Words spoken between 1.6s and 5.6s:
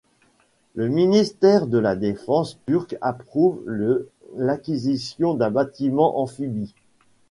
de la Défense turc approuve le l'acquisition d'un